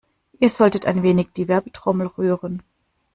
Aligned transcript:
Ihr 0.39 0.49
solltet 0.49 0.87
ein 0.87 1.03
wenig 1.03 1.29
die 1.33 1.47
Werbetrommel 1.47 2.07
rühren. 2.07 2.63